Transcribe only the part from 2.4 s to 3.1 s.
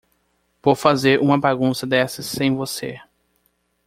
você.